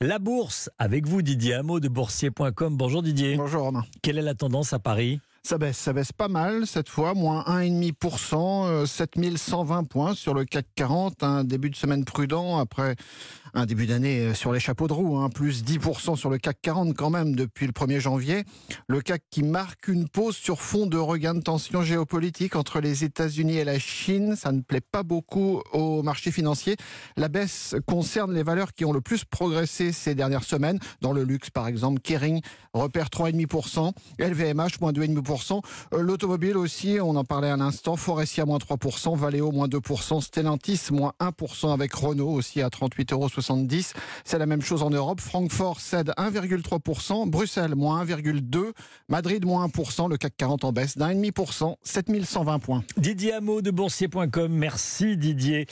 La 0.00 0.18
bourse, 0.18 0.70
avec 0.78 1.06
vous 1.06 1.22
Didier 1.22 1.54
Hameau 1.54 1.80
de 1.80 1.88
boursier.com. 1.88 2.76
Bonjour 2.76 3.02
Didier. 3.02 3.36
Bonjour 3.36 3.62
Romain. 3.62 3.84
Quelle 4.02 4.18
est 4.18 4.22
la 4.22 4.34
tendance 4.34 4.72
à 4.72 4.78
Paris? 4.78 5.20
Ça 5.46 5.58
baisse, 5.58 5.76
ça 5.76 5.92
baisse 5.92 6.10
pas 6.10 6.28
mal 6.28 6.66
cette 6.66 6.88
fois, 6.88 7.12
moins 7.12 7.42
1,5%, 7.42 8.86
7120 8.86 9.84
points 9.84 10.14
sur 10.14 10.32
le 10.32 10.46
CAC 10.46 10.66
40, 10.74 11.22
un 11.22 11.44
début 11.44 11.68
de 11.68 11.76
semaine 11.76 12.06
prudent 12.06 12.58
après 12.58 12.96
un 13.52 13.66
début 13.66 13.86
d'année 13.86 14.20
euh, 14.20 14.34
sur 14.34 14.52
les 14.52 14.58
chapeaux 14.58 14.88
de 14.88 14.94
roue, 14.94 15.18
hein, 15.18 15.28
plus 15.28 15.62
10% 15.62 16.16
sur 16.16 16.30
le 16.30 16.38
CAC 16.38 16.56
40 16.62 16.94
quand 16.96 17.10
même 17.10 17.36
depuis 17.36 17.66
le 17.66 17.72
1er 17.72 18.00
janvier. 18.00 18.44
Le 18.88 19.00
CAC 19.00 19.22
qui 19.30 19.42
marque 19.42 19.88
une 19.88 20.08
pause 20.08 20.34
sur 20.34 20.60
fond 20.60 20.86
de 20.86 20.96
regain 20.96 21.34
de 21.34 21.40
tension 21.40 21.82
géopolitique 21.82 22.56
entre 22.56 22.80
les 22.80 23.04
États-Unis 23.04 23.58
et 23.58 23.64
la 23.64 23.78
Chine, 23.78 24.36
ça 24.36 24.50
ne 24.50 24.60
plaît 24.60 24.80
pas 24.80 25.02
beaucoup 25.02 25.62
aux 25.72 26.02
marchés 26.02 26.32
financiers. 26.32 26.76
La 27.16 27.28
baisse 27.28 27.76
concerne 27.86 28.32
les 28.34 28.42
valeurs 28.42 28.72
qui 28.72 28.84
ont 28.84 28.92
le 28.92 29.00
plus 29.00 29.24
progressé 29.24 29.92
ces 29.92 30.14
dernières 30.14 30.44
semaines, 30.44 30.78
dans 31.00 31.12
le 31.12 31.22
luxe 31.22 31.50
par 31.50 31.68
exemple, 31.68 32.00
Kering 32.00 32.40
repère 32.72 33.06
3,5%, 33.06 33.92
LVMH 34.18 34.80
moins 34.80 34.92
2,5%, 34.92 35.33
euh, 35.92 36.02
l'automobile 36.02 36.56
aussi, 36.56 36.98
on 37.00 37.16
en 37.16 37.24
parlait 37.24 37.50
à 37.50 37.56
l'instant. 37.56 37.96
Forestia 37.96 38.44
moins 38.44 38.58
3%, 38.58 39.16
Valeo 39.16 39.50
moins 39.50 39.68
2%, 39.68 40.20
Stellantis 40.20 40.80
moins 40.90 41.12
1% 41.20 41.72
avec 41.72 41.92
Renault 41.94 42.30
aussi 42.30 42.62
à 42.62 42.68
38,70 42.68 43.12
euros. 43.12 43.28
C'est 44.24 44.38
la 44.38 44.46
même 44.46 44.62
chose 44.62 44.82
en 44.82 44.90
Europe. 44.90 45.20
Francfort 45.20 45.80
cède 45.80 46.12
1,3%, 46.16 47.28
Bruxelles 47.28 47.74
moins 47.74 48.04
1,2%, 48.04 48.72
Madrid 49.08 49.44
moins 49.44 49.66
1%, 49.66 50.08
le 50.08 50.16
CAC 50.16 50.36
40 50.36 50.64
en 50.64 50.72
baisse 50.72 50.96
d'1,5%, 50.98 51.76
7120 51.82 52.58
points. 52.58 52.84
Didier 52.96 53.34
Hameau 53.34 53.62
de 53.62 53.70
boursier.com. 53.70 54.52
Merci 54.52 55.16
Didier. 55.16 55.66